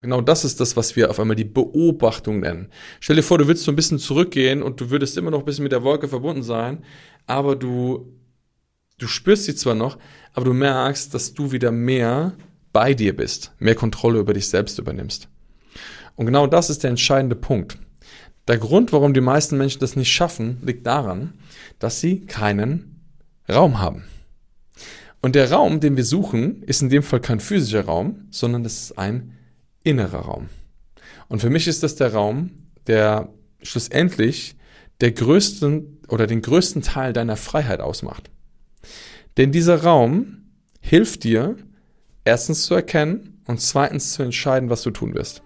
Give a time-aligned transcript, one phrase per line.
[0.00, 2.68] Genau das ist das, was wir auf einmal die Beobachtung nennen.
[3.00, 5.44] Stell dir vor, du willst so ein bisschen zurückgehen und du würdest immer noch ein
[5.44, 6.84] bisschen mit der Wolke verbunden sein,
[7.26, 8.12] aber du,
[8.98, 9.98] du spürst sie zwar noch,
[10.34, 12.34] aber du merkst, dass du wieder mehr
[12.72, 15.28] bei dir bist, mehr Kontrolle über dich selbst übernimmst.
[16.14, 17.78] Und genau das ist der entscheidende Punkt.
[18.46, 21.34] Der Grund, warum die meisten Menschen das nicht schaffen, liegt daran,
[21.80, 23.02] dass sie keinen
[23.48, 24.04] Raum haben.
[25.20, 28.80] Und der Raum, den wir suchen, ist in dem Fall kein physischer Raum, sondern es
[28.80, 29.37] ist ein
[29.88, 30.48] innerer Raum.
[31.28, 32.50] Und für mich ist das der Raum,
[32.86, 34.56] der schlussendlich
[35.00, 38.30] der größten oder den größten Teil deiner Freiheit ausmacht.
[39.36, 41.56] Denn dieser Raum hilft dir,
[42.24, 45.42] erstens zu erkennen und zweitens zu entscheiden, was du tun wirst.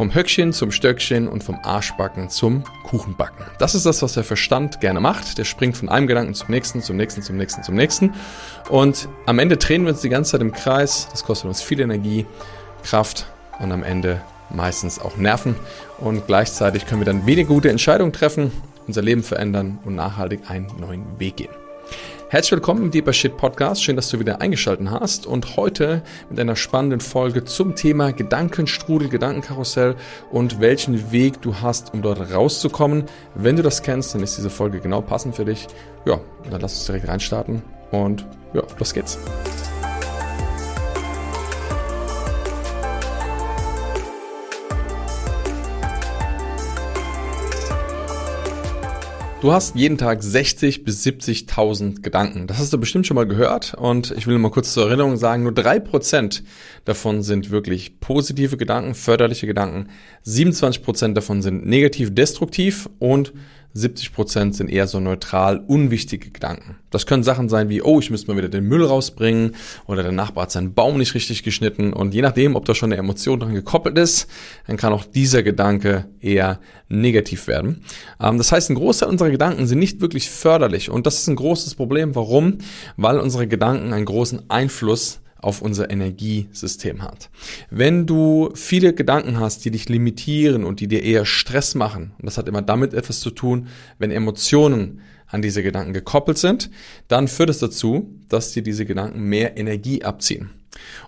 [0.00, 3.44] Vom Höckchen zum Stöckchen und vom Arschbacken zum Kuchenbacken.
[3.58, 5.36] Das ist das, was der Verstand gerne macht.
[5.36, 8.14] Der springt von einem Gedanken zum nächsten, zum nächsten, zum nächsten, zum nächsten.
[8.70, 11.06] Und am Ende drehen wir uns die ganze Zeit im Kreis.
[11.10, 12.24] Das kostet uns viel Energie,
[12.82, 13.26] Kraft
[13.58, 15.54] und am Ende meistens auch Nerven.
[15.98, 18.52] Und gleichzeitig können wir dann weniger gute Entscheidungen treffen,
[18.86, 21.69] unser Leben verändern und nachhaltig einen neuen Weg gehen.
[22.30, 23.82] Herzlich willkommen im Deeper Shit Podcast.
[23.82, 29.08] Schön, dass du wieder eingeschaltet hast und heute mit einer spannenden Folge zum Thema Gedankenstrudel,
[29.08, 29.96] Gedankenkarussell
[30.30, 33.06] und welchen Weg du hast, um dort rauszukommen.
[33.34, 35.66] Wenn du das kennst, dann ist diese Folge genau passend für dich.
[36.06, 39.18] Ja, dann lass uns direkt reinstarten und ja, los geht's.
[49.40, 52.46] Du hast jeden Tag 60 bis 70.000 Gedanken.
[52.46, 55.44] Das hast du bestimmt schon mal gehört und ich will mal kurz zur Erinnerung sagen,
[55.44, 56.44] nur drei Prozent
[56.84, 59.88] davon sind wirklich positive Gedanken, förderliche Gedanken.
[60.24, 63.32] 27 Prozent davon sind negativ destruktiv und
[63.72, 66.76] 70 Prozent sind eher so neutral unwichtige Gedanken.
[66.90, 69.54] Das können Sachen sein wie, oh, ich müsste mal wieder den Müll rausbringen
[69.86, 72.92] oder der Nachbar hat seinen Baum nicht richtig geschnitten und je nachdem, ob da schon
[72.92, 74.28] eine Emotion dran gekoppelt ist,
[74.66, 76.58] dann kann auch dieser Gedanke eher
[76.88, 77.84] negativ werden.
[78.20, 81.36] Ähm, das heißt, ein Großteil unserer Gedanken sind nicht wirklich förderlich und das ist ein
[81.36, 82.14] großes Problem.
[82.16, 82.58] Warum?
[82.96, 87.30] Weil unsere Gedanken einen großen Einfluss auf unser Energiesystem hat.
[87.70, 92.26] Wenn du viele Gedanken hast, die dich limitieren und die dir eher Stress machen, und
[92.26, 93.68] das hat immer damit etwas zu tun,
[93.98, 96.70] wenn Emotionen an diese Gedanken gekoppelt sind,
[97.08, 100.50] dann führt es dazu, dass dir diese Gedanken mehr Energie abziehen.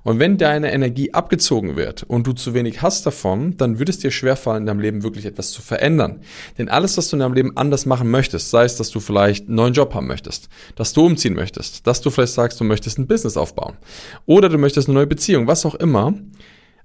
[0.03, 3.99] Und wenn deine Energie abgezogen wird und du zu wenig hast davon, dann wird es
[3.99, 6.21] dir schwerfallen, in deinem Leben wirklich etwas zu verändern.
[6.59, 9.47] Denn alles, was du in deinem Leben anders machen möchtest, sei es, dass du vielleicht
[9.47, 12.99] einen neuen Job haben möchtest, dass du umziehen möchtest, dass du vielleicht sagst, du möchtest
[12.99, 13.77] ein Business aufbauen
[14.27, 16.15] oder du möchtest eine neue Beziehung, was auch immer,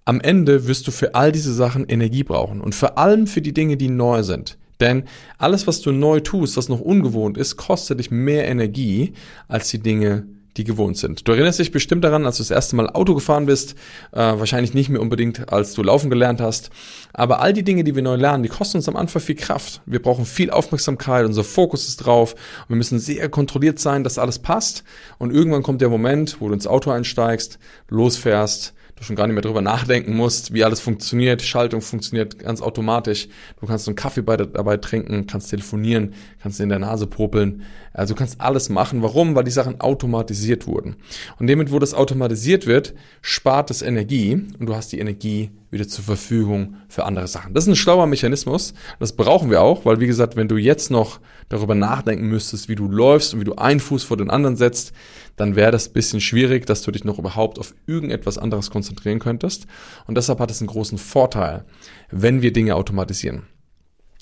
[0.06, 3.54] am Ende wirst du für all diese Sachen Energie brauchen und vor allem für die
[3.54, 4.58] Dinge, die neu sind.
[4.80, 5.04] Denn
[5.38, 9.14] alles, was du neu tust, was noch ungewohnt ist, kostet dich mehr Energie
[9.48, 10.28] als die Dinge,
[10.58, 11.28] die gewohnt sind.
[11.28, 13.76] Du erinnerst dich bestimmt daran, als du das erste Mal Auto gefahren bist,
[14.12, 16.70] äh, wahrscheinlich nicht mehr unbedingt, als du laufen gelernt hast.
[17.14, 19.82] Aber all die Dinge, die wir neu lernen, die kosten uns am Anfang viel Kraft.
[19.86, 22.36] Wir brauchen viel Aufmerksamkeit, unser Fokus ist drauf
[22.68, 24.84] wir müssen sehr kontrolliert sein, dass alles passt.
[25.18, 29.36] Und irgendwann kommt der Moment, wo du ins Auto einsteigst, losfährst, du schon gar nicht
[29.36, 31.42] mehr drüber nachdenken musst, wie alles funktioniert.
[31.42, 33.28] Schaltung funktioniert ganz automatisch.
[33.60, 37.64] Du kannst einen Kaffee bei, dabei trinken, kannst telefonieren, kannst in der Nase popeln.
[37.94, 39.04] Also du kannst alles machen.
[39.04, 39.36] Warum?
[39.36, 40.96] Weil die Sachen automatisiert wurden.
[41.40, 45.88] Und damit, wo das automatisiert wird, spart es Energie und du hast die Energie wieder
[45.88, 47.54] zur Verfügung für andere Sachen.
[47.54, 48.74] Das ist ein schlauer Mechanismus.
[49.00, 51.20] Das brauchen wir auch, weil wie gesagt, wenn du jetzt noch
[51.50, 54.94] darüber nachdenken müsstest, wie du läufst und wie du einen Fuß vor den anderen setzt,
[55.36, 59.68] dann wäre das bisschen schwierig, dass du dich noch überhaupt auf irgendetwas anderes konzentrieren könntest.
[60.08, 61.66] Und deshalb hat es einen großen Vorteil,
[62.10, 63.44] wenn wir Dinge automatisieren.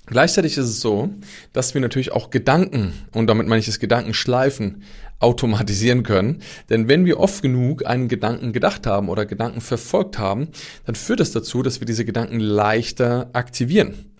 [0.07, 1.09] Gleichzeitig ist es so,
[1.51, 4.84] dass wir natürlich auch Gedanken, und damit meine ich das Gedankenschleifen,
[5.19, 6.41] automatisieren können.
[6.69, 10.49] Denn wenn wir oft genug einen Gedanken gedacht haben oder Gedanken verfolgt haben,
[10.85, 14.11] dann führt das dazu, dass wir diese Gedanken leichter aktivieren.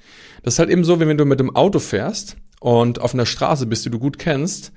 [0.44, 3.26] Das ist halt eben so, wie wenn du mit dem Auto fährst und auf einer
[3.26, 4.72] Straße bist, die du gut kennst,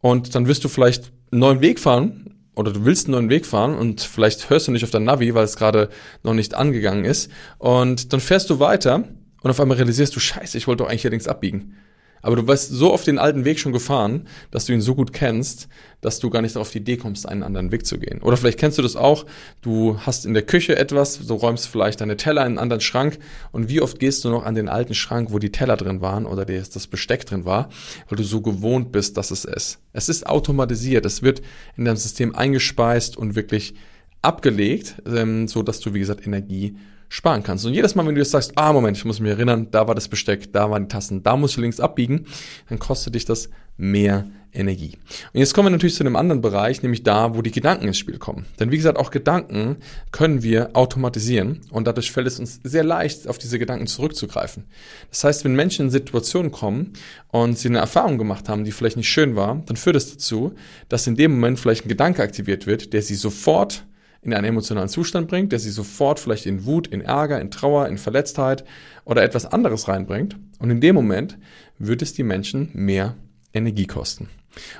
[0.00, 3.46] und dann wirst du vielleicht einen neuen Weg fahren oder du willst einen neuen Weg
[3.46, 5.88] fahren und vielleicht hörst du nicht auf dein Navi, weil es gerade
[6.22, 7.30] noch nicht angegangen ist.
[7.58, 9.04] Und dann fährst du weiter
[9.42, 11.76] und auf einmal realisierst du, scheiße, ich wollte doch eigentlich hier links abbiegen.
[12.22, 15.12] Aber du weißt so oft den alten Weg schon gefahren, dass du ihn so gut
[15.12, 15.68] kennst,
[16.00, 18.20] dass du gar nicht auf die Idee kommst, einen anderen Weg zu gehen.
[18.22, 19.26] Oder vielleicht kennst du das auch,
[19.62, 23.18] du hast in der Küche etwas, du räumst vielleicht deine Teller in einen anderen Schrank
[23.50, 26.26] und wie oft gehst du noch an den alten Schrank, wo die Teller drin waren
[26.26, 27.68] oder das Besteck drin war,
[28.08, 29.80] weil du so gewohnt bist, dass es ist.
[29.92, 31.42] Es ist automatisiert, es wird
[31.76, 33.74] in deinem System eingespeist und wirklich
[34.22, 36.76] abgelegt, ähm, so dass du, wie gesagt, Energie
[37.08, 37.64] sparen kannst.
[37.64, 39.94] Und jedes Mal, wenn du jetzt sagst, ah, Moment, ich muss mich erinnern, da war
[39.94, 42.26] das Besteck, da waren die Tassen, da muss ich links abbiegen,
[42.68, 44.96] dann kostet dich das mehr Energie.
[45.32, 47.98] Und jetzt kommen wir natürlich zu einem anderen Bereich, nämlich da, wo die Gedanken ins
[47.98, 48.46] Spiel kommen.
[48.58, 49.76] Denn wie gesagt, auch Gedanken
[50.10, 54.64] können wir automatisieren und dadurch fällt es uns sehr leicht, auf diese Gedanken zurückzugreifen.
[55.10, 56.94] Das heißt, wenn Menschen in Situationen kommen
[57.28, 60.14] und sie eine Erfahrung gemacht haben, die vielleicht nicht schön war, dann führt es das
[60.14, 60.54] dazu,
[60.88, 63.84] dass in dem Moment vielleicht ein Gedanke aktiviert wird, der sie sofort
[64.22, 67.88] in einen emotionalen Zustand bringt, der sie sofort vielleicht in Wut, in Ärger, in Trauer,
[67.88, 68.64] in Verletztheit
[69.04, 70.36] oder etwas anderes reinbringt.
[70.58, 71.38] Und in dem Moment
[71.78, 73.14] wird es die Menschen mehr
[73.52, 74.28] Energie kosten.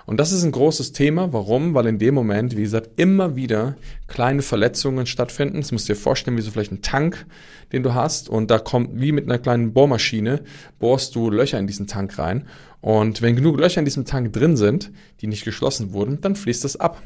[0.06, 1.32] Und das ist ein großes Thema.
[1.32, 1.75] Warum?
[1.75, 3.76] Weil in dem Moment, wie gesagt, immer wieder
[4.06, 5.61] kleine Verletzungen stattfinden.
[5.61, 7.26] Das musst du dir vorstellen, wie so vielleicht ein Tank,
[7.73, 8.29] den du hast.
[8.29, 10.43] Und da kommt, wie mit einer kleinen Bohrmaschine,
[10.79, 12.46] bohrst du Löcher in diesen Tank rein.
[12.81, 14.90] Und wenn genug Löcher in diesem Tank drin sind,
[15.20, 17.02] die nicht geschlossen wurden, dann fließt das ab.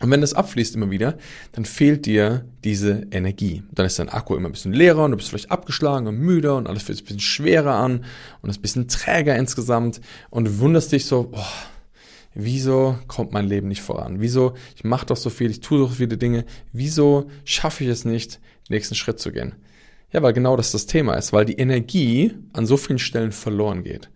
[0.00, 1.16] Und wenn das abfließt immer wieder,
[1.52, 3.62] dann fehlt dir diese Energie.
[3.72, 6.56] Dann ist dein Akku immer ein bisschen leerer und du bist vielleicht abgeschlagen und müder
[6.56, 8.04] und alles fühlt sich ein bisschen schwerer an
[8.42, 11.44] und ist ein bisschen träger insgesamt und du wunderst dich so, oh,
[12.34, 14.20] wieso kommt mein Leben nicht voran?
[14.20, 17.90] Wieso, ich mache doch so viel, ich tue doch so viele Dinge, wieso schaffe ich
[17.90, 18.34] es nicht,
[18.68, 19.54] den nächsten Schritt zu gehen?
[20.12, 23.82] Ja, weil genau das das Thema ist, weil die Energie an so vielen Stellen verloren
[23.82, 24.10] geht.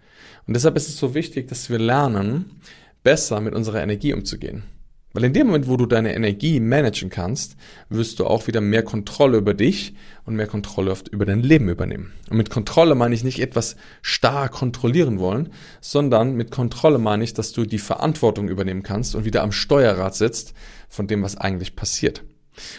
[0.46, 2.60] Und deshalb ist es so wichtig, dass wir lernen,
[3.02, 4.64] besser mit unserer Energie umzugehen.
[5.12, 7.56] Weil in dem Moment, wo du deine Energie managen kannst,
[7.88, 12.12] wirst du auch wieder mehr Kontrolle über dich und mehr Kontrolle über dein Leben übernehmen.
[12.30, 15.48] Und mit Kontrolle meine ich nicht etwas stark kontrollieren wollen,
[15.80, 20.14] sondern mit Kontrolle meine ich, dass du die Verantwortung übernehmen kannst und wieder am Steuerrad
[20.14, 20.54] sitzt
[20.88, 22.22] von dem, was eigentlich passiert.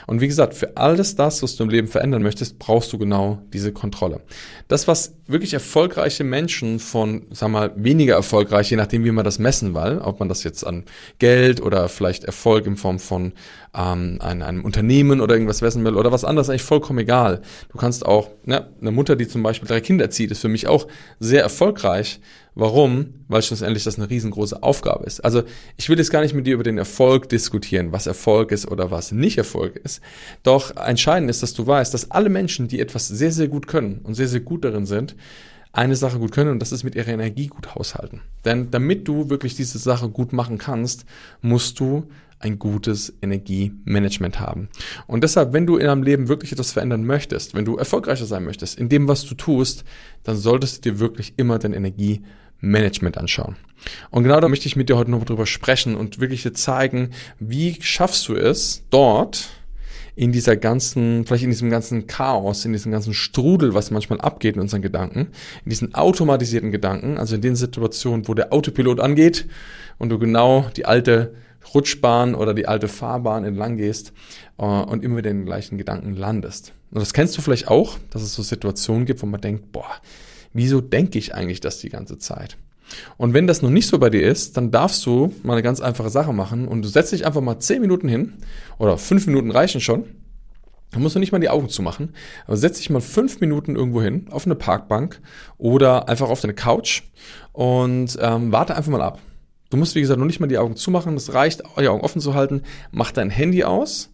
[0.08, 3.42] Und wie gesagt, für alles das, was du im Leben verändern möchtest, brauchst du genau
[3.54, 4.22] diese Kontrolle.
[4.68, 9.40] Das, was wirklich erfolgreiche Menschen von, sag mal, weniger erfolgreich, je nachdem, wie man das
[9.40, 10.86] messen will, ob man das jetzt an
[11.20, 13.34] Geld oder vielleicht Erfolg in Form von
[13.74, 17.42] ähm, einem, einem Unternehmen oder irgendwas messen will oder was anderes, eigentlich vollkommen egal.
[17.72, 20.68] Du kannst auch, ne, eine Mutter, die zum Beispiel drei Kinder zieht, ist für mich
[20.68, 20.88] auch
[21.20, 22.20] sehr erfolgreich,
[22.54, 23.14] Warum?
[23.30, 25.22] Weil schlussendlich das eine riesengroße Aufgabe ist.
[25.22, 25.44] Also
[25.78, 28.92] ich will jetzt gar nicht mit dir über den Erfolg diskutieren, was Erfolg ist oder
[28.92, 30.02] was nicht Erfolg ist.
[30.44, 34.02] Doch entscheidend ist, dass du weißt, dass alle Menschen, die etwas sehr, sehr gut können
[34.04, 35.16] und sehr, sehr gut darin sind,
[35.74, 38.22] eine Sache gut können und das ist mit ihrer Energie gut haushalten.
[38.44, 41.06] Denn damit du wirklich diese Sache gut machen kannst,
[41.42, 42.10] musst du
[42.42, 44.70] ein gutes Energiemanagement haben.
[45.08, 48.44] Und deshalb, wenn du in deinem Leben wirklich etwas verändern möchtest, wenn du erfolgreicher sein
[48.44, 49.84] möchtest in dem, was du tust,
[50.24, 53.56] dann solltest du dir wirklich immer dein Energiemanagement anschauen.
[54.10, 57.12] Und genau da möchte ich mit dir heute noch drüber sprechen und wirklich dir zeigen,
[57.40, 59.50] wie schaffst du es dort,
[60.16, 64.56] in dieser ganzen, vielleicht in diesem ganzen Chaos, in diesem ganzen Strudel, was manchmal abgeht
[64.56, 65.30] in unseren Gedanken,
[65.64, 69.48] in diesen automatisierten Gedanken, also in den Situationen, wo der Autopilot angeht
[69.98, 71.34] und du genau die alte
[71.74, 74.14] Rutschbahn oder die alte Fahrbahn entlang gehst
[74.58, 76.74] äh, und immer wieder in den gleichen Gedanken landest.
[76.92, 79.90] Und das kennst du vielleicht auch, dass es so Situationen gibt, wo man denkt, boah,
[80.54, 82.58] wieso denke ich eigentlich das die ganze Zeit?
[83.18, 85.80] Und wenn das noch nicht so bei dir ist, dann darfst du mal eine ganz
[85.80, 88.34] einfache Sache machen und du setzt dich einfach mal zehn Minuten hin
[88.78, 90.04] oder fünf Minuten reichen schon.
[90.92, 92.14] Dann musst du nicht mal die Augen zumachen,
[92.46, 95.22] aber setz dich mal fünf Minuten irgendwo hin, auf eine Parkbank
[95.58, 97.04] oder einfach auf deine Couch
[97.54, 99.20] und ähm, warte einfach mal ab.
[99.72, 101.16] Du musst, wie gesagt, noch nicht mal die Augen zumachen.
[101.16, 102.62] Es reicht, die Augen offen zu halten.
[102.92, 104.12] Mach dein Handy aus.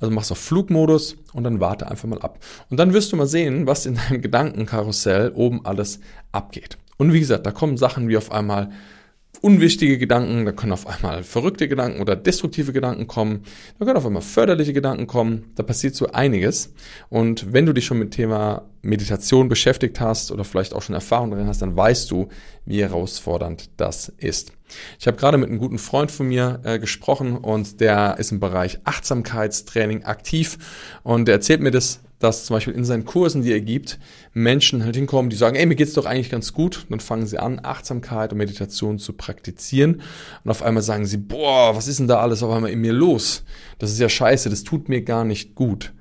[0.00, 2.38] Also machst auf Flugmodus und dann warte einfach mal ab.
[2.70, 5.98] Und dann wirst du mal sehen, was in deinem Gedankenkarussell oben alles
[6.30, 6.78] abgeht.
[6.98, 8.70] Und wie gesagt, da kommen Sachen wie auf einmal
[9.40, 13.44] unwichtige Gedanken, da können auf einmal verrückte Gedanken oder destruktive Gedanken kommen,
[13.78, 16.72] da können auf einmal förderliche Gedanken kommen, da passiert so einiges.
[17.08, 21.30] Und wenn du dich schon mit Thema Meditation beschäftigt hast oder vielleicht auch schon Erfahrung
[21.30, 22.28] darin hast, dann weißt du,
[22.64, 24.52] wie herausfordernd das ist.
[24.98, 28.40] Ich habe gerade mit einem guten Freund von mir äh, gesprochen und der ist im
[28.40, 30.58] Bereich Achtsamkeitstraining aktiv
[31.02, 33.98] und der erzählt mir das dass zum Beispiel in seinen Kursen, die er gibt,
[34.32, 36.78] Menschen halt hinkommen, die sagen, ey, mir geht's doch eigentlich ganz gut.
[36.78, 40.02] Und dann fangen sie an, Achtsamkeit und Meditation zu praktizieren.
[40.44, 42.92] Und auf einmal sagen sie, boah, was ist denn da alles auf einmal in mir
[42.92, 43.44] los?
[43.78, 45.92] Das ist ja scheiße, das tut mir gar nicht gut.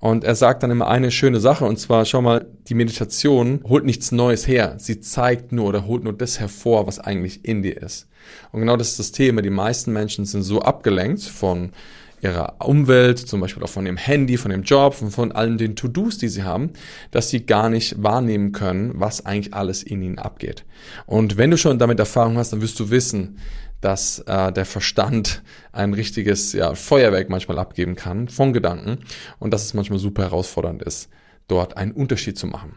[0.00, 3.84] Und er sagt dann immer eine schöne Sache, und zwar, schau mal, die Meditation holt
[3.84, 4.76] nichts Neues her.
[4.78, 8.08] Sie zeigt nur oder holt nur das hervor, was eigentlich in dir ist.
[8.52, 9.42] Und genau das ist das Thema.
[9.42, 11.72] Die meisten Menschen sind so abgelenkt von
[12.20, 15.76] ihrer Umwelt, zum Beispiel auch von ihrem Handy, von dem Job, von, von allen den
[15.76, 16.70] To-Dos, die sie haben,
[17.10, 20.64] dass sie gar nicht wahrnehmen können, was eigentlich alles in ihnen abgeht.
[21.06, 23.38] Und wenn du schon damit Erfahrung hast, dann wirst du wissen,
[23.80, 25.42] dass äh, der Verstand
[25.72, 28.98] ein richtiges ja, Feuerwerk manchmal abgeben kann von Gedanken
[29.38, 31.08] und dass es manchmal super herausfordernd ist,
[31.46, 32.76] dort einen Unterschied zu machen.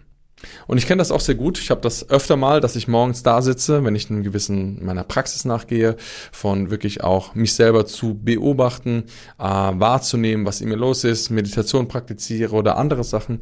[0.67, 1.59] Und ich kenne das auch sehr gut.
[1.59, 5.03] Ich habe das öfter mal, dass ich morgens da sitze, wenn ich einem gewissen meiner
[5.03, 5.95] Praxis nachgehe,
[6.31, 9.03] von wirklich auch mich selber zu beobachten,
[9.39, 13.41] äh, wahrzunehmen, was in mir los ist, Meditation praktiziere oder andere Sachen,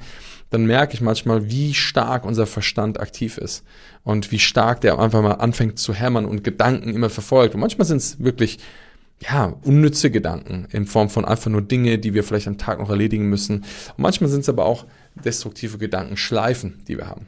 [0.50, 3.64] dann merke ich manchmal, wie stark unser Verstand aktiv ist
[4.04, 7.54] und wie stark der einfach mal anfängt zu hämmern und Gedanken immer verfolgt.
[7.54, 8.58] Und manchmal sind es wirklich
[9.22, 12.90] ja, unnütze Gedanken in Form von einfach nur Dinge, die wir vielleicht am Tag noch
[12.90, 13.58] erledigen müssen.
[13.58, 14.86] Und manchmal sind es aber auch
[15.16, 17.28] destruktive Gedankenschleifen, die wir haben.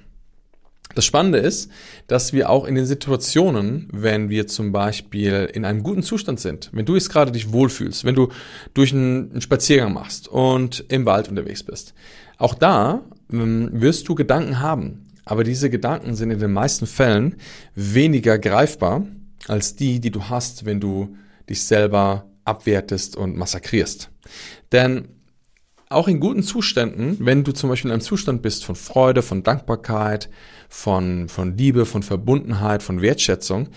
[0.96, 1.72] Das Spannende ist,
[2.08, 6.70] dass wir auch in den Situationen, wenn wir zum Beispiel in einem guten Zustand sind,
[6.74, 8.30] wenn du jetzt gerade dich wohlfühlst, wenn du
[8.74, 11.94] durch einen Spaziergang machst und im Wald unterwegs bist,
[12.38, 15.08] auch da ähm, wirst du Gedanken haben.
[15.24, 17.36] Aber diese Gedanken sind in den meisten Fällen
[17.76, 19.06] weniger greifbar
[19.48, 21.16] als die, die du hast, wenn du
[21.50, 24.10] dich selber abwertest und massakrierst.
[24.72, 25.08] Denn
[25.92, 29.44] auch in guten Zuständen, wenn du zum Beispiel in einem Zustand bist von Freude, von
[29.44, 30.30] Dankbarkeit,
[30.70, 33.70] von, von Liebe, von Verbundenheit, von Wertschätzung,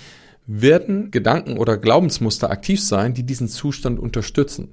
[0.46, 4.68] werden Gedanken oder Glaubensmuster aktiv sein, die diesen Zustand unterstützen.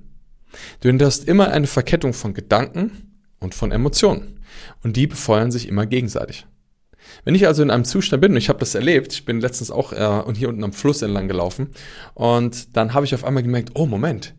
[0.82, 2.92] Du hast immer eine Verkettung von Gedanken
[3.40, 4.40] und von Emotionen.
[4.84, 6.46] Und die befeuern sich immer gegenseitig.
[7.24, 9.72] Wenn ich also in einem Zustand bin, und ich habe das erlebt, ich bin letztens
[9.72, 11.70] auch äh, und hier unten am Fluss entlang gelaufen,
[12.14, 14.36] und dann habe ich auf einmal gemerkt, oh Moment,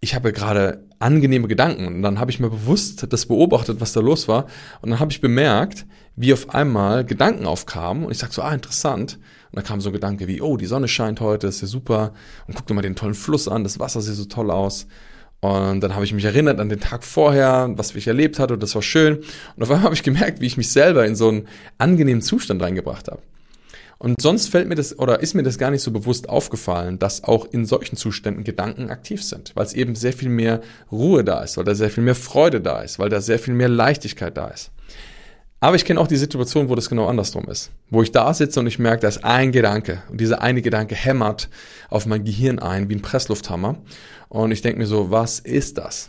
[0.00, 1.86] ich habe gerade angenehme Gedanken.
[1.86, 4.46] Und dann habe ich mir bewusst das beobachtet, was da los war.
[4.80, 8.04] Und dann habe ich bemerkt, wie auf einmal Gedanken aufkamen.
[8.04, 9.18] Und ich sag so, ah, interessant.
[9.50, 12.12] Und dann kam so ein Gedanke wie, oh, die Sonne scheint heute, ist ja super.
[12.46, 14.86] Und guck dir mal den tollen Fluss an, das Wasser sieht so toll aus.
[15.40, 18.62] Und dann habe ich mich erinnert an den Tag vorher, was ich erlebt hatte, und
[18.62, 19.16] das war schön.
[19.56, 22.62] Und auf einmal habe ich gemerkt, wie ich mich selber in so einen angenehmen Zustand
[22.62, 23.22] reingebracht habe.
[24.02, 27.22] Und sonst fällt mir das oder ist mir das gar nicht so bewusst aufgefallen, dass
[27.22, 31.42] auch in solchen Zuständen Gedanken aktiv sind, weil es eben sehr viel mehr Ruhe da
[31.42, 34.38] ist, weil da sehr viel mehr Freude da ist, weil da sehr viel mehr Leichtigkeit
[34.38, 34.70] da ist.
[35.60, 37.72] Aber ich kenne auch die Situation, wo das genau andersrum ist.
[37.90, 40.02] Wo ich da sitze und ich merke, da ist ein Gedanke.
[40.08, 41.50] Und dieser eine Gedanke hämmert
[41.90, 43.76] auf mein Gehirn ein, wie ein Presslufthammer.
[44.30, 46.08] Und ich denke mir so, was ist das?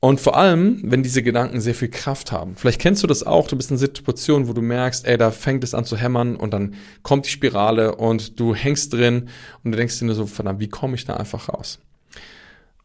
[0.00, 2.54] Und vor allem, wenn diese Gedanken sehr viel Kraft haben.
[2.56, 5.64] Vielleicht kennst du das auch, du bist in Situationen, wo du merkst, ey, da fängt
[5.64, 9.30] es an zu hämmern und dann kommt die Spirale und du hängst drin
[9.64, 11.80] und du denkst dir nur so, verdammt, wie komme ich da einfach raus?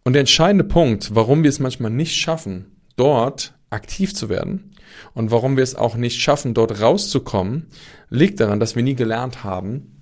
[0.03, 4.71] Und der entscheidende Punkt, warum wir es manchmal nicht schaffen, dort aktiv zu werden
[5.13, 7.67] und warum wir es auch nicht schaffen, dort rauszukommen,
[8.09, 10.00] liegt daran, dass wir nie gelernt haben,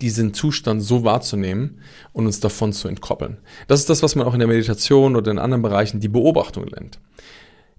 [0.00, 1.80] diesen Zustand so wahrzunehmen
[2.12, 3.38] und uns davon zu entkoppeln.
[3.68, 6.66] Das ist das, was man auch in der Meditation oder in anderen Bereichen die Beobachtung
[6.66, 6.98] nennt.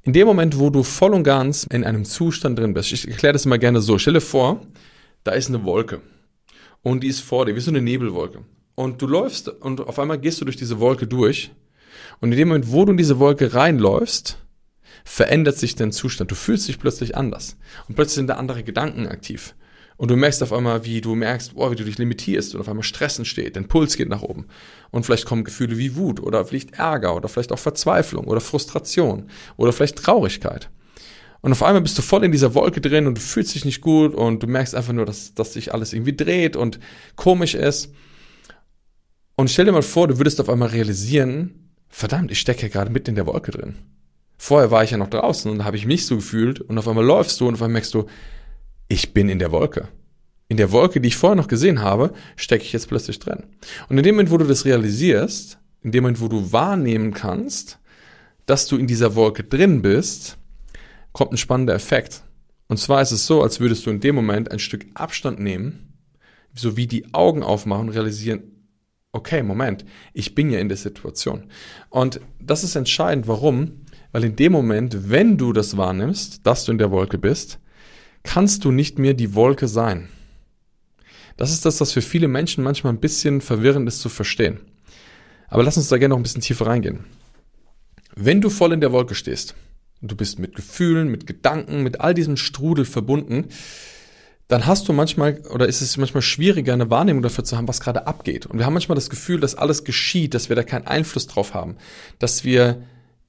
[0.04, 3.34] In dem Moment, wo du voll und ganz in einem Zustand drin bist, ich erkläre
[3.34, 4.62] das immer gerne so, stelle vor,
[5.24, 6.02] da ist eine Wolke
[6.84, 8.44] und die ist vor dir, wie so eine Nebelwolke.
[8.76, 11.52] Und du läufst und auf einmal gehst du durch diese Wolke durch
[12.22, 14.38] und in dem Moment, wo du in diese Wolke reinläufst,
[15.04, 16.32] verändert sich dein Zustand.
[16.32, 19.56] Du fühlst dich plötzlich anders und plötzlich sind da andere Gedanken aktiv.
[19.98, 22.68] Und du merkst auf einmal, wie du merkst, oh, wie du dich limitierst und auf
[22.68, 24.46] einmal Stress entsteht, dein Puls geht nach oben.
[24.92, 29.30] Und vielleicht kommen Gefühle wie Wut oder vielleicht Ärger oder vielleicht auch Verzweiflung oder Frustration
[29.56, 30.70] oder vielleicht Traurigkeit.
[31.42, 33.82] Und auf einmal bist du voll in dieser Wolke drin und du fühlst dich nicht
[33.82, 36.80] gut und du merkst einfach nur, dass, dass sich alles irgendwie dreht und
[37.16, 37.94] komisch ist.
[39.36, 43.12] Und stell dir mal vor, du würdest auf einmal realisieren, verdammt, ich stecke gerade mitten
[43.12, 43.76] in der Wolke drin.
[44.38, 46.88] Vorher war ich ja noch draußen und da habe ich mich so gefühlt und auf
[46.88, 48.06] einmal läufst du und auf einmal merkst du,
[48.88, 49.88] ich bin in der Wolke.
[50.48, 53.44] In der Wolke, die ich vorher noch gesehen habe, stecke ich jetzt plötzlich drin.
[53.90, 57.80] Und in dem Moment, wo du das realisierst, in dem Moment, wo du wahrnehmen kannst,
[58.46, 60.38] dass du in dieser Wolke drin bist,
[61.14, 62.24] kommt ein spannender Effekt.
[62.68, 65.94] Und zwar ist es so, als würdest du in dem Moment ein Stück Abstand nehmen,
[66.54, 68.44] so wie die Augen aufmachen und realisieren,
[69.12, 71.46] okay, Moment, ich bin ja in der Situation.
[71.90, 73.28] Und das ist entscheidend.
[73.28, 73.86] Warum?
[74.12, 77.60] Weil in dem Moment, wenn du das wahrnimmst, dass du in der Wolke bist,
[78.26, 80.10] kannst du nicht mehr die Wolke sein.
[81.38, 84.60] Das ist das, was für viele Menschen manchmal ein bisschen verwirrend ist zu verstehen.
[85.48, 87.06] Aber lass uns da gerne noch ein bisschen tiefer reingehen.
[88.16, 89.56] Wenn du voll in der Wolke stehst,
[90.02, 93.46] und du bist mit Gefühlen, mit Gedanken, mit all diesem Strudel verbunden,
[94.48, 97.82] dann hast du manchmal oder ist es manchmal schwieriger, eine Wahrnehmung dafür zu haben, was
[97.82, 98.46] gerade abgeht.
[98.46, 101.54] Und wir haben manchmal das Gefühl, dass alles geschieht, dass wir da keinen Einfluss drauf
[101.54, 101.78] haben,
[102.20, 102.84] dass wir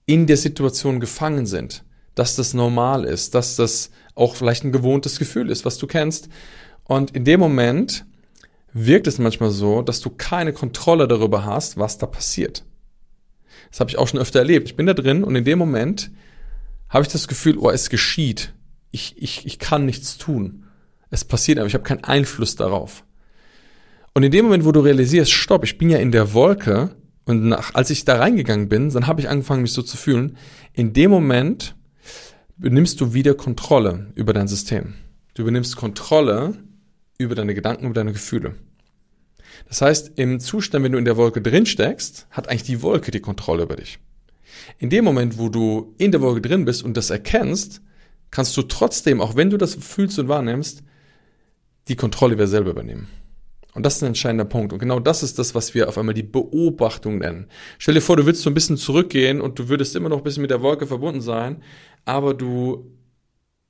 [0.05, 1.83] in der Situation gefangen sind,
[2.15, 6.29] dass das normal ist, dass das auch vielleicht ein gewohntes Gefühl ist, was du kennst.
[6.85, 8.05] Und in dem Moment
[8.73, 12.65] wirkt es manchmal so, dass du keine Kontrolle darüber hast, was da passiert.
[13.71, 14.69] Das habe ich auch schon öfter erlebt.
[14.69, 16.11] Ich bin da drin und in dem Moment
[16.89, 18.53] habe ich das Gefühl, oh, es geschieht.
[18.91, 20.65] Ich, ich, ich kann nichts tun.
[21.11, 23.05] Es passiert, aber ich habe keinen Einfluss darauf.
[24.15, 26.97] Und in dem Moment, wo du realisierst, stopp, ich bin ja in der Wolke
[27.27, 30.37] und nach, als ich da reingegangen bin, dann habe ich angefangen, mich so zu fühlen.
[30.73, 31.75] In dem Moment
[32.59, 34.95] übernimmst du wieder Kontrolle über dein System.
[35.35, 36.55] Du übernimmst Kontrolle
[37.19, 38.55] über deine Gedanken, über deine Gefühle.
[39.69, 43.11] Das heißt, im Zustand, wenn du in der Wolke drin steckst, hat eigentlich die Wolke
[43.11, 43.99] die Kontrolle über dich.
[44.79, 47.83] In dem Moment, wo du in der Wolke drin bist und das erkennst,
[48.31, 50.83] kannst du trotzdem, auch wenn du das fühlst und wahrnimmst,
[51.89, 53.09] die Kontrolle über selber übernehmen.
[53.75, 54.73] Und das ist ein entscheidender Punkt.
[54.73, 57.47] Und genau das ist das, was wir auf einmal die Beobachtung nennen.
[57.79, 60.25] Stell dir vor, du willst so ein bisschen zurückgehen und du würdest immer noch ein
[60.25, 61.63] bisschen mit der Wolke verbunden sein,
[62.07, 62.91] aber du,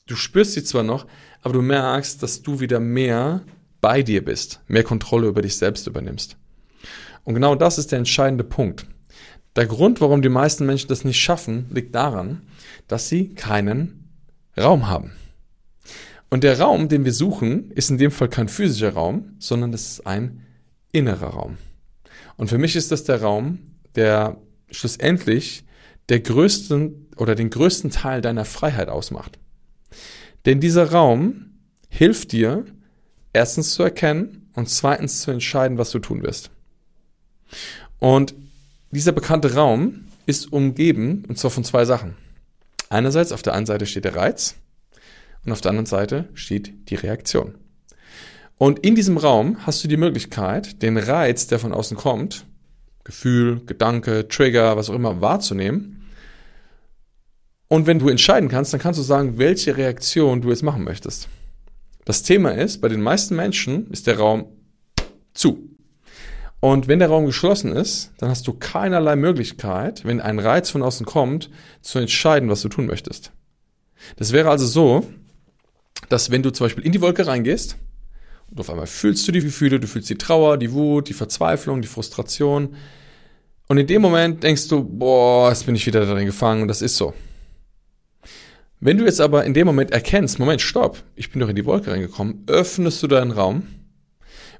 [0.06, 1.06] du spürst sie zwar noch,
[1.42, 3.42] aber du merkst, dass du wieder mehr
[3.80, 6.36] bei dir bist, mehr Kontrolle über dich selbst übernimmst.
[7.24, 8.86] Und genau das ist der entscheidende Punkt.
[9.56, 12.42] Der Grund, warum die meisten Menschen das nicht schaffen, liegt daran,
[12.86, 14.12] dass sie keinen
[14.56, 15.12] Raum haben.
[16.28, 19.86] Und der Raum, den wir suchen, ist in dem Fall kein physischer Raum, sondern das
[19.86, 20.44] ist ein
[20.92, 21.56] innerer Raum.
[22.36, 23.58] Und für mich ist das der Raum,
[23.94, 24.36] der
[24.70, 25.64] schlussendlich
[26.08, 29.38] der größten oder den größten Teil deiner Freiheit ausmacht.
[30.44, 31.58] Denn dieser Raum
[31.88, 32.64] hilft dir,
[33.32, 36.50] erstens zu erkennen und zweitens zu entscheiden, was du tun wirst.
[37.98, 38.34] Und
[38.90, 42.14] dieser bekannte Raum ist umgeben, und zwar von zwei Sachen.
[42.88, 44.54] Einerseits auf der einen Seite steht der Reiz
[45.44, 47.54] und auf der anderen Seite steht die Reaktion.
[48.58, 52.46] Und in diesem Raum hast du die Möglichkeit, den Reiz, der von außen kommt,
[53.04, 55.95] Gefühl, Gedanke, Trigger, was auch immer, wahrzunehmen.
[57.68, 61.28] Und wenn du entscheiden kannst, dann kannst du sagen, welche Reaktion du jetzt machen möchtest.
[62.04, 64.46] Das Thema ist, bei den meisten Menschen ist der Raum
[65.34, 65.70] zu.
[66.60, 70.82] Und wenn der Raum geschlossen ist, dann hast du keinerlei Möglichkeit, wenn ein Reiz von
[70.82, 71.50] außen kommt,
[71.82, 73.32] zu entscheiden, was du tun möchtest.
[74.16, 75.06] Das wäre also so,
[76.08, 77.76] dass wenn du zum Beispiel in die Wolke reingehst
[78.50, 81.82] und auf einmal fühlst du die Gefühle, du fühlst die Trauer, die Wut, die Verzweiflung,
[81.82, 82.76] die Frustration
[83.68, 86.82] und in dem Moment denkst du, boah, jetzt bin ich wieder darin gefangen und das
[86.82, 87.14] ist so.
[88.78, 91.64] Wenn du jetzt aber in dem Moment erkennst, Moment, stopp, ich bin doch in die
[91.64, 93.62] Wolke reingekommen, öffnest du deinen Raum.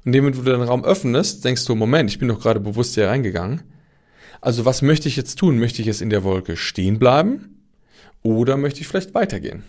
[0.04, 2.61] In dem Moment, wo du deinen Raum öffnest, denkst du, Moment, ich bin doch gerade
[2.61, 3.62] bewusst hier reingegangen.
[4.40, 5.58] Also was möchte ich jetzt tun?
[5.58, 7.62] Möchte ich jetzt in der Wolke stehen bleiben?
[8.23, 9.64] Oder möchte ich vielleicht weitergehen?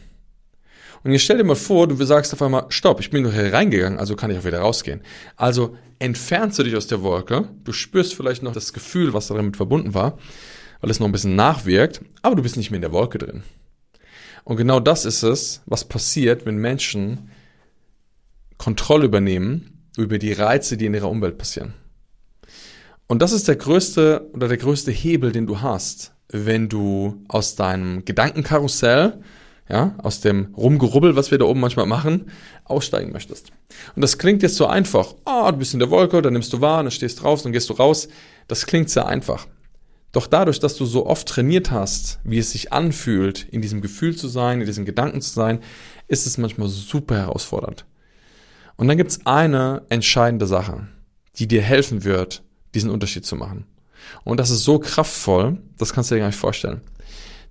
[1.03, 3.53] Und jetzt stell dir mal vor, du sagst auf einmal, stopp, ich bin doch hier
[3.53, 5.01] reingegangen, also kann ich auch wieder rausgehen.
[5.35, 9.57] Also entfernst du dich aus der Wolke, du spürst vielleicht noch das Gefühl, was damit
[9.57, 10.17] verbunden war,
[10.81, 13.43] weil es noch ein bisschen nachwirkt, aber du bist nicht mehr in der Wolke drin.
[14.47, 17.31] Und genau das ist es, was passiert, wenn Menschen
[18.57, 21.73] Kontrolle übernehmen über die Reize, die in ihrer Umwelt passieren.
[23.07, 27.57] Und das ist der größte oder der größte Hebel, den du hast, wenn du aus
[27.57, 29.19] deinem Gedankenkarussell
[29.67, 32.31] ja, aus dem Rumgerubbel, was wir da oben manchmal machen,
[32.63, 33.51] aussteigen möchtest.
[33.97, 35.13] Und das klingt jetzt so einfach.
[35.25, 37.51] Ah, oh, du bist in der Wolke, dann nimmst du wahr, dann stehst drauf, dann
[37.51, 38.07] gehst du raus.
[38.47, 39.45] Das klingt sehr einfach.
[40.11, 44.15] Doch dadurch, dass du so oft trainiert hast, wie es sich anfühlt, in diesem Gefühl
[44.15, 45.59] zu sein, in diesen Gedanken zu sein,
[46.07, 47.85] ist es manchmal super herausfordernd.
[48.77, 50.87] Und dann gibt's eine entscheidende Sache,
[51.37, 52.43] die dir helfen wird,
[52.73, 53.65] diesen Unterschied zu machen.
[54.23, 56.81] Und das ist so kraftvoll, das kannst du dir gar nicht vorstellen.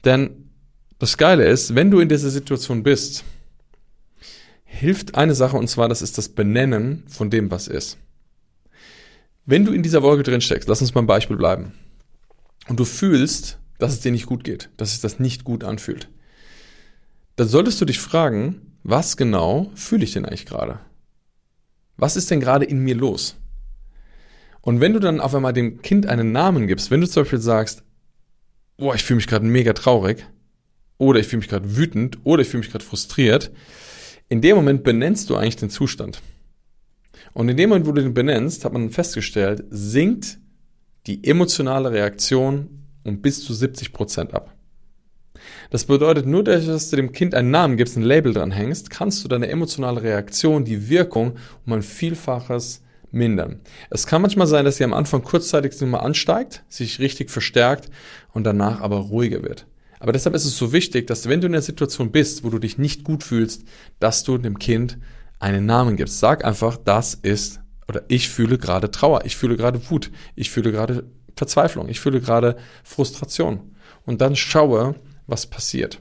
[0.04, 0.50] Denn
[0.98, 3.24] das Geile ist, wenn du in dieser Situation bist,
[4.64, 7.98] hilft eine Sache und zwar, das ist das Benennen von dem, was ist.
[9.44, 11.72] Wenn du in dieser Wolke drin steckst, lass uns beim Beispiel bleiben,
[12.68, 16.08] und du fühlst, dass es dir nicht gut geht, dass es das nicht gut anfühlt,
[17.36, 20.80] dann solltest du dich fragen, was genau fühle ich denn eigentlich gerade?
[21.96, 23.36] Was ist denn gerade in mir los?
[24.60, 27.40] Und wenn du dann auf einmal dem Kind einen Namen gibst, wenn du zum Beispiel
[27.40, 27.82] sagst,
[28.76, 30.26] boah, ich fühle mich gerade mega traurig,
[30.98, 33.50] oder ich fühle mich gerade wütend oder ich fühle mich gerade frustriert,
[34.28, 36.20] in dem Moment benennst du eigentlich den Zustand.
[37.32, 40.38] Und in dem Moment, wo du den benennst, hat man festgestellt, sinkt
[41.06, 44.52] die emotionale Reaktion um bis zu 70 Prozent ab.
[45.70, 49.22] Das bedeutet, nur dass du dem Kind einen Namen gibst, ein Label dran hängst, kannst
[49.22, 53.60] du deine emotionale Reaktion, die Wirkung um ein Vielfaches mindern.
[53.90, 57.90] Es kann manchmal sein, dass sie am Anfang kurzzeitig mal ansteigt, sich richtig verstärkt
[58.32, 59.66] und danach aber ruhiger wird.
[59.98, 62.58] Aber deshalb ist es so wichtig, dass wenn du in einer Situation bist, wo du
[62.58, 63.64] dich nicht gut fühlst,
[63.98, 64.98] dass du dem Kind
[65.38, 66.18] einen Namen gibst.
[66.18, 70.72] Sag einfach, das ist oder ich fühle gerade Trauer, ich fühle gerade Wut, ich fühle
[70.72, 71.04] gerade
[71.36, 73.74] Verzweiflung, ich fühle gerade Frustration.
[74.04, 74.96] Und dann schaue,
[75.26, 76.00] was passiert.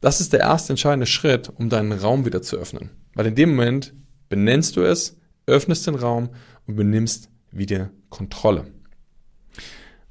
[0.00, 2.90] Das ist der erste entscheidende Schritt, um deinen Raum wieder zu öffnen.
[3.14, 3.92] Weil in dem Moment
[4.28, 6.30] benennst du es, öffnest den Raum
[6.66, 8.66] und benimmst wieder Kontrolle.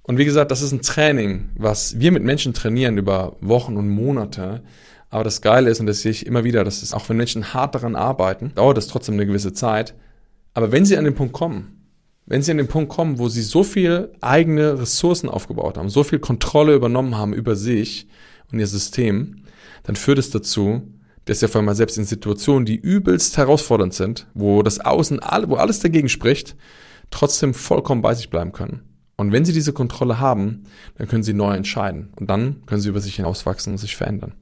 [0.03, 3.89] Und wie gesagt, das ist ein Training, was wir mit Menschen trainieren über Wochen und
[3.89, 4.63] Monate.
[5.09, 7.53] Aber das Geile ist, und das sehe ich immer wieder, dass es auch wenn Menschen
[7.53, 9.95] hart daran arbeiten, dauert es trotzdem eine gewisse Zeit.
[10.59, 11.85] Aber wenn sie an den Punkt kommen,
[12.25, 16.03] wenn sie an den Punkt kommen, wo sie so viel eigene Ressourcen aufgebaut haben, so
[16.03, 18.09] viel Kontrolle übernommen haben über sich
[18.51, 19.45] und ihr System,
[19.83, 20.81] dann führt es dazu,
[21.23, 25.55] dass ihr auf einmal selbst in Situationen, die übelst herausfordernd sind, wo das Außen, wo
[25.55, 26.57] alles dagegen spricht,
[27.09, 28.81] trotzdem vollkommen bei sich bleiben können.
[29.15, 30.63] Und wenn sie diese Kontrolle haben,
[30.97, 32.09] dann können sie neu entscheiden.
[32.19, 34.33] Und dann können sie über sich hinauswachsen und sich verändern.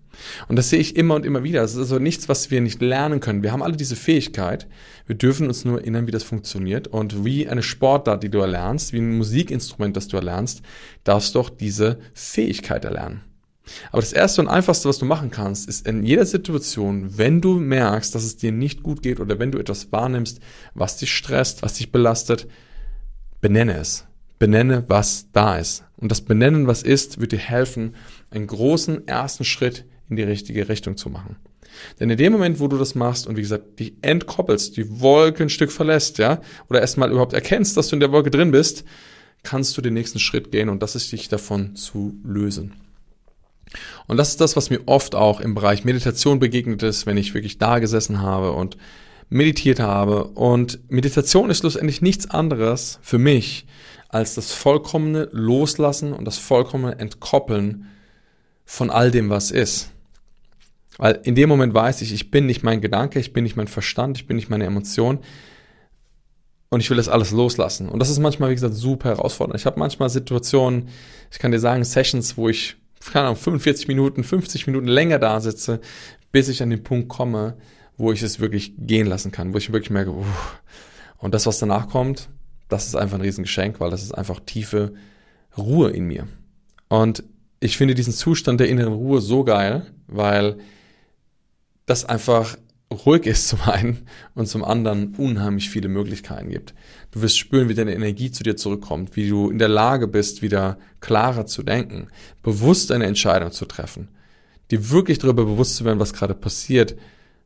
[0.48, 1.64] Und das sehe ich immer und immer wieder.
[1.64, 3.44] Es ist also nichts, was wir nicht lernen können.
[3.44, 4.68] Wir haben alle diese Fähigkeit.
[5.06, 6.88] Wir dürfen uns nur erinnern, wie das funktioniert.
[6.88, 10.62] Und wie eine Sportart, die du erlernst, wie ein Musikinstrument, das du erlernst,
[11.04, 13.22] darfst du auch diese Fähigkeit erlernen.
[13.92, 17.56] Aber das erste und einfachste, was du machen kannst, ist in jeder Situation, wenn du
[17.56, 20.40] merkst, dass es dir nicht gut geht oder wenn du etwas wahrnimmst,
[20.74, 22.48] was dich stresst, was dich belastet,
[23.42, 24.06] benenne es.
[24.40, 25.84] Benenne, was da ist.
[25.98, 27.96] Und das Benennen, was ist, wird dir helfen,
[28.30, 31.36] einen großen ersten Schritt in die richtige Richtung zu machen.
[32.00, 35.44] Denn in dem Moment, wo du das machst und wie gesagt, dich entkoppelst, die Wolke
[35.44, 38.84] ein Stück verlässt, ja, oder erstmal überhaupt erkennst, dass du in der Wolke drin bist,
[39.44, 42.74] kannst du den nächsten Schritt gehen und das ist dich davon zu lösen.
[44.08, 47.34] Und das ist das, was mir oft auch im Bereich Meditation begegnet ist, wenn ich
[47.34, 48.78] wirklich da gesessen habe und
[49.30, 50.26] meditiert habe.
[50.26, 53.66] Und Meditation ist schlussendlich nichts anderes für mich
[54.10, 57.88] als das vollkommene Loslassen und das vollkommene Entkoppeln
[58.66, 59.92] von all dem, was ist.
[60.98, 63.68] Weil in dem Moment weiß ich, ich bin nicht mein Gedanke, ich bin nicht mein
[63.68, 65.20] Verstand, ich bin nicht meine Emotion
[66.70, 67.88] und ich will das alles loslassen.
[67.90, 69.60] Und das ist manchmal, wie gesagt, super herausfordernd.
[69.60, 70.90] Ich habe manchmal Situationen,
[71.32, 72.78] ich kann dir sagen, Sessions, wo ich
[73.12, 75.80] keine Ahnung, 45 Minuten, 50 Minuten länger da sitze,
[76.32, 77.58] bis ich an den Punkt komme,
[77.98, 80.62] wo ich es wirklich gehen lassen kann, wo ich wirklich merke, uff.
[81.18, 82.30] und das, was danach kommt,
[82.70, 84.94] das ist einfach ein Riesengeschenk, weil das ist einfach tiefe
[85.58, 86.28] Ruhe in mir.
[86.90, 87.24] Und
[87.60, 90.58] ich finde diesen Zustand der inneren Ruhe so geil, weil
[91.88, 92.58] das einfach
[92.92, 96.74] ruhig ist zum einen und zum anderen unheimlich viele Möglichkeiten gibt.
[97.12, 100.42] Du wirst spüren, wie deine Energie zu dir zurückkommt, wie du in der Lage bist,
[100.42, 102.08] wieder klarer zu denken,
[102.44, 104.10] bewusst eine Entscheidung zu treffen,
[104.70, 106.96] dir wirklich darüber bewusst zu werden, was gerade passiert,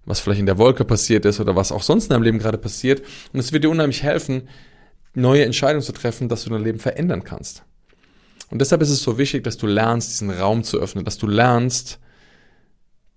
[0.05, 2.57] was vielleicht in der Wolke passiert ist oder was auch sonst in deinem Leben gerade
[2.57, 3.01] passiert.
[3.31, 4.49] Und es wird dir unheimlich helfen,
[5.13, 7.63] neue Entscheidungen zu treffen, dass du dein Leben verändern kannst.
[8.49, 11.27] Und deshalb ist es so wichtig, dass du lernst, diesen Raum zu öffnen, dass du
[11.27, 11.99] lernst,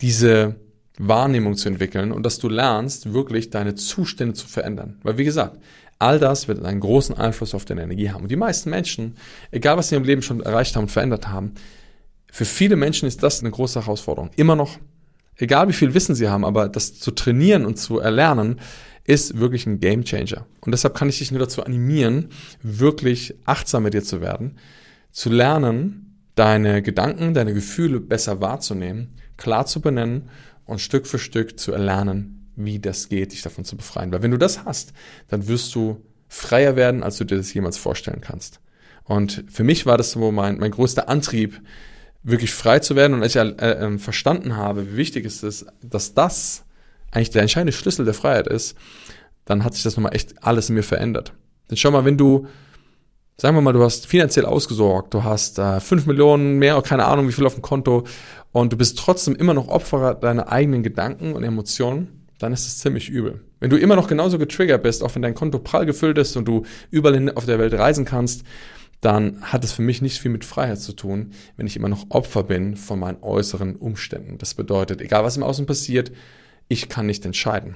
[0.00, 0.56] diese
[0.98, 4.98] Wahrnehmung zu entwickeln und dass du lernst, wirklich deine Zustände zu verändern.
[5.02, 5.58] Weil wie gesagt,
[5.98, 8.22] all das wird einen großen Einfluss auf deine Energie haben.
[8.22, 9.16] Und die meisten Menschen,
[9.50, 11.54] egal was sie im Leben schon erreicht haben und verändert haben,
[12.30, 14.30] für viele Menschen ist das eine große Herausforderung.
[14.36, 14.78] Immer noch.
[15.36, 18.60] Egal wie viel Wissen sie haben, aber das zu trainieren und zu erlernen,
[19.04, 20.46] ist wirklich ein Game Changer.
[20.60, 22.28] Und deshalb kann ich dich nur dazu animieren,
[22.62, 24.58] wirklich achtsam mit dir zu werden,
[25.10, 30.28] zu lernen, deine Gedanken, deine Gefühle besser wahrzunehmen, klar zu benennen
[30.66, 34.12] und Stück für Stück zu erlernen, wie das geht, dich davon zu befreien.
[34.12, 34.92] Weil wenn du das hast,
[35.28, 38.60] dann wirst du freier werden, als du dir das jemals vorstellen kannst.
[39.04, 41.60] Und für mich war das so mein, mein größter Antrieb,
[42.22, 43.14] wirklich frei zu werden.
[43.14, 46.64] Und als ich äh, äh, verstanden habe, wie wichtig es ist, dass das
[47.10, 48.76] eigentlich der entscheidende Schlüssel der Freiheit ist,
[49.44, 51.34] dann hat sich das nochmal echt alles in mir verändert.
[51.70, 52.46] Denn schau mal, wenn du,
[53.36, 57.28] sagen wir mal, du hast finanziell ausgesorgt, du hast äh, 5 Millionen mehr, keine Ahnung
[57.28, 58.04] wie viel auf dem Konto
[58.52, 62.78] und du bist trotzdem immer noch Opfer deiner eigenen Gedanken und Emotionen, dann ist es
[62.78, 63.40] ziemlich übel.
[63.60, 66.46] Wenn du immer noch genauso getriggert bist, auch wenn dein Konto prall gefüllt ist und
[66.46, 68.44] du überall auf der Welt reisen kannst,
[69.00, 72.06] dann hat es für mich nicht viel mit Freiheit zu tun, wenn ich immer noch
[72.10, 74.38] Opfer bin von meinen äußeren Umständen.
[74.38, 76.12] Das bedeutet, egal was im Außen passiert,
[76.68, 77.74] ich kann nicht entscheiden.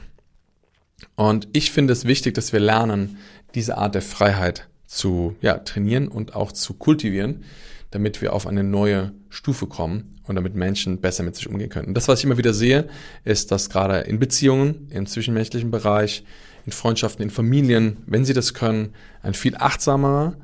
[1.16, 3.18] Und ich finde es wichtig, dass wir lernen,
[3.54, 7.44] diese Art der Freiheit zu ja, trainieren und auch zu kultivieren,
[7.90, 11.88] damit wir auf eine neue Stufe kommen und damit Menschen besser mit sich umgehen können.
[11.88, 12.88] Und das, was ich immer wieder sehe,
[13.24, 16.24] ist, dass gerade in Beziehungen, im zwischenmenschlichen Bereich,
[16.64, 20.36] in Freundschaften, in Familien, wenn sie das können, ein viel achtsamerer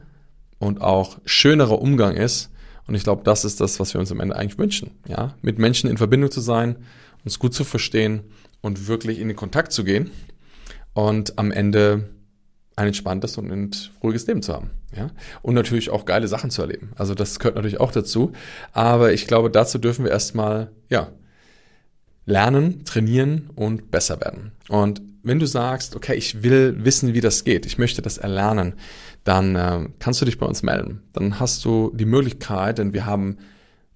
[0.58, 2.50] und auch schönerer Umgang ist.
[2.86, 4.90] Und ich glaube, das ist das, was wir uns am Ende eigentlich wünschen.
[5.08, 6.76] Ja, mit Menschen in Verbindung zu sein,
[7.24, 8.24] uns gut zu verstehen
[8.60, 10.10] und wirklich in den Kontakt zu gehen
[10.92, 12.10] und am Ende
[12.76, 14.70] ein entspanntes und ruhiges Leben zu haben.
[14.96, 15.10] Ja?
[15.42, 16.92] Und natürlich auch geile Sachen zu erleben.
[16.96, 18.32] Also das gehört natürlich auch dazu.
[18.72, 21.08] Aber ich glaube, dazu dürfen wir erstmal, ja,
[22.26, 24.52] lernen, trainieren und besser werden.
[24.68, 28.74] Und wenn du sagst, okay, ich will wissen, wie das geht, ich möchte das erlernen,
[29.24, 31.02] dann äh, kannst du dich bei uns melden.
[31.12, 33.38] Dann hast du die Möglichkeit, denn wir haben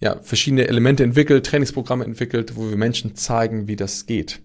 [0.01, 4.41] ja verschiedene Elemente entwickelt, Trainingsprogramme entwickelt, wo wir Menschen zeigen, wie das geht.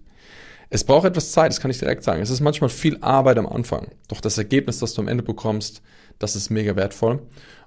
[0.70, 2.22] Es braucht etwas Zeit, das kann ich direkt sagen.
[2.22, 3.88] Es ist manchmal viel Arbeit am Anfang.
[4.08, 5.82] Doch das Ergebnis, das du am Ende bekommst,
[6.20, 7.22] das ist mega wertvoll.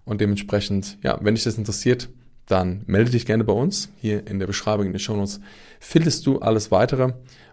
[0.05, 2.09] Und dementsprechend, ja, wenn dich das interessiert,
[2.47, 3.91] dann melde dich gerne bei uns.
[4.01, 5.41] Hier in der Beschreibung in den Shownotes
[5.81, 7.13] findest du alles weitere.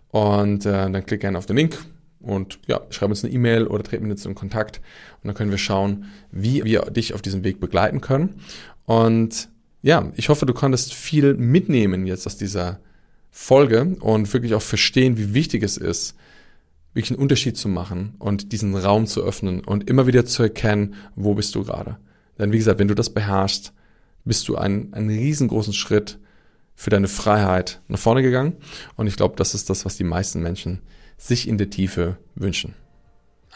[0.10, 1.78] Und äh, dann klick gerne auf den Link
[2.24, 4.80] und ja, schreib uns eine E-Mail oder treten mit uns in Kontakt.
[5.22, 8.40] Und dann können wir schauen, wie wir dich auf diesem Weg begleiten können.
[8.86, 9.50] Und
[9.82, 12.80] ja, ich hoffe, du konntest viel mitnehmen jetzt aus dieser
[13.36, 16.16] Folge und wirklich auch verstehen, wie wichtig es ist,
[16.94, 20.94] wirklich einen Unterschied zu machen und diesen Raum zu öffnen und immer wieder zu erkennen,
[21.16, 21.98] wo bist du gerade.
[22.38, 23.74] Denn wie gesagt, wenn du das beherrschst,
[24.24, 26.20] bist du einen, einen riesengroßen Schritt
[26.76, 28.56] für deine Freiheit nach vorne gegangen.
[28.96, 30.84] Und ich glaube, das ist das, was die meisten Menschen
[31.18, 32.76] sich in der Tiefe wünschen.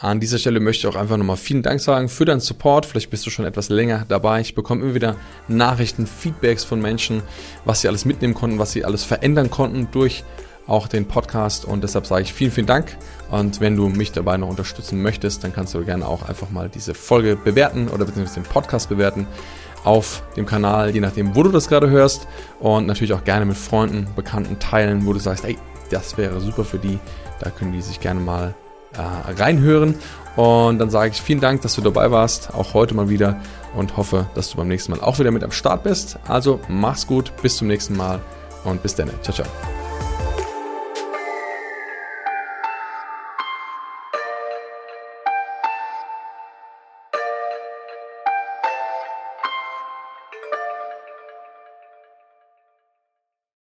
[0.00, 2.86] An dieser Stelle möchte ich auch einfach nochmal vielen Dank sagen für deinen Support.
[2.86, 4.40] Vielleicht bist du schon etwas länger dabei.
[4.40, 5.16] Ich bekomme immer wieder
[5.48, 7.20] Nachrichten, Feedbacks von Menschen,
[7.64, 10.22] was sie alles mitnehmen konnten, was sie alles verändern konnten durch
[10.68, 12.96] auch den Podcast und deshalb sage ich vielen, vielen Dank.
[13.32, 16.68] Und wenn du mich dabei noch unterstützen möchtest, dann kannst du gerne auch einfach mal
[16.68, 19.26] diese Folge bewerten oder beziehungsweise den Podcast bewerten
[19.82, 22.28] auf dem Kanal, je nachdem, wo du das gerade hörst
[22.60, 25.58] und natürlich auch gerne mit Freunden, Bekannten teilen, wo du sagst, ey,
[25.90, 27.00] das wäre super für die,
[27.40, 28.54] da können die sich gerne mal
[28.94, 29.94] äh, reinhören.
[30.36, 33.40] Und dann sage ich vielen Dank, dass du dabei warst, auch heute mal wieder
[33.74, 36.18] und hoffe, dass du beim nächsten Mal auch wieder mit am Start bist.
[36.28, 38.20] Also mach's gut, bis zum nächsten Mal
[38.64, 39.10] und bis dann.
[39.22, 39.77] Ciao, ciao.